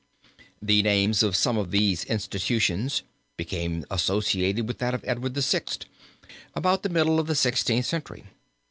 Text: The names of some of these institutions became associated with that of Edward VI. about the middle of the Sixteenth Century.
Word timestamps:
The 0.63 0.81
names 0.81 1.21
of 1.21 1.35
some 1.35 1.59
of 1.59 1.69
these 1.69 2.05
institutions 2.05 3.03
became 3.37 3.85
associated 3.91 4.67
with 4.67 4.79
that 4.79 4.95
of 4.95 5.03
Edward 5.05 5.35
VI. 5.37 5.61
about 6.55 6.81
the 6.81 6.89
middle 6.89 7.19
of 7.19 7.27
the 7.27 7.35
Sixteenth 7.35 7.85
Century. 7.85 8.23